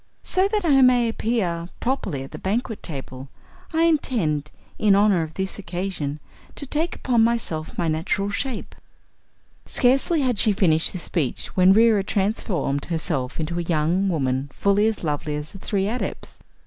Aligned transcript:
So 0.23 0.47
that 0.47 0.65
I 0.65 0.81
may 0.81 1.07
appear 1.07 1.69
properly 1.79 2.23
at 2.23 2.31
the 2.31 2.39
banquet 2.39 2.81
table 2.81 3.29
I 3.71 3.83
intend, 3.83 4.49
in 4.79 4.95
honor 4.95 5.21
of 5.21 5.35
this 5.35 5.59
occasion, 5.59 6.19
to 6.55 6.65
take 6.65 6.95
upon 6.95 7.23
myself 7.23 7.77
my 7.77 7.87
natural 7.87 8.31
shape." 8.31 8.73
Scarcely 9.67 10.21
had 10.21 10.39
she 10.39 10.53
finished 10.53 10.91
this 10.93 11.03
speech 11.03 11.55
when 11.55 11.71
Reera 11.73 12.03
transformed 12.03 12.85
herself 12.85 13.39
into 13.39 13.59
a 13.59 13.61
young 13.61 14.09
woman 14.09 14.49
fully 14.51 14.87
as 14.87 15.03
lovely 15.03 15.35
as 15.35 15.51
the 15.51 15.59
three 15.59 15.87
Adepts. 15.87 16.39